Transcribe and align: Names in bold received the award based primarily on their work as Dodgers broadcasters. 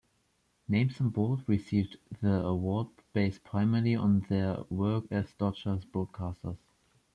Names 0.67 0.99
in 0.99 1.09
bold 1.09 1.43
received 1.47 1.99
the 2.23 2.37
award 2.41 2.87
based 3.13 3.43
primarily 3.43 3.93
on 3.95 4.21
their 4.29 4.63
work 4.71 5.03
as 5.11 5.31
Dodgers 5.37 5.85
broadcasters. 5.85 6.57